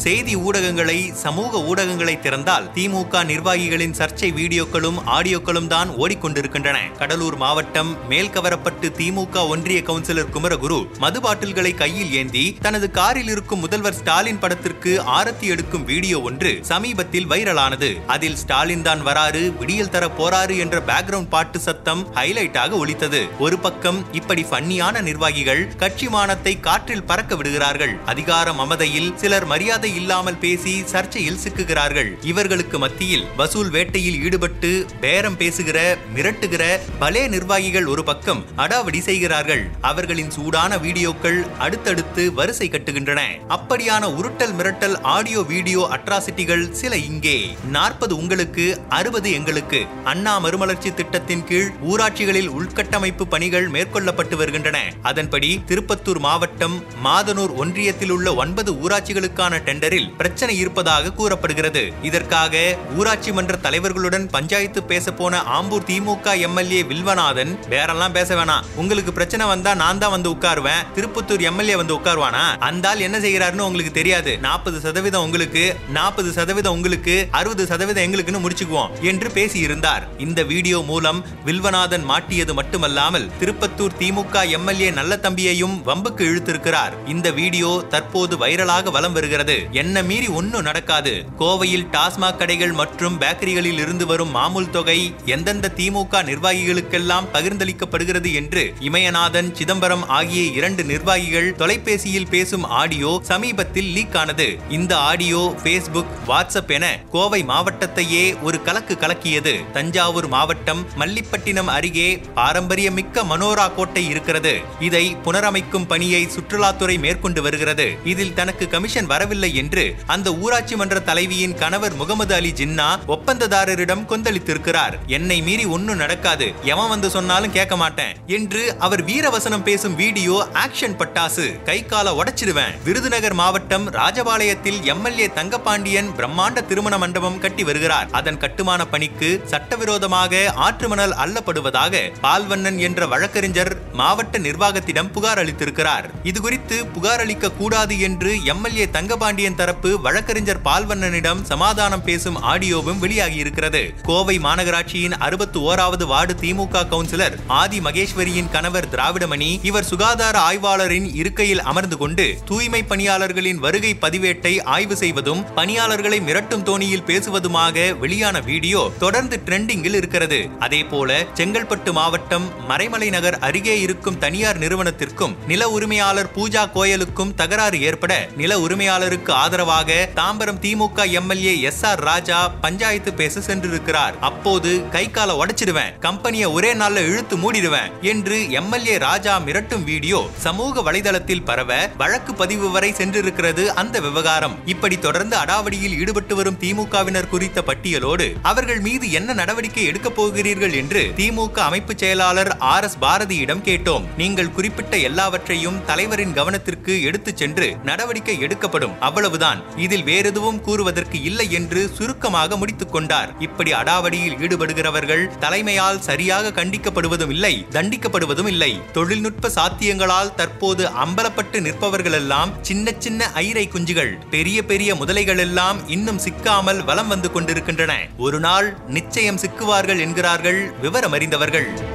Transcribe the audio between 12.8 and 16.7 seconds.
காரில் இருக்கும் முதல்வர் ஸ்டாலின் படத்திற்கு ஆரத்தி எடுக்கும் வீடியோ ஒன்று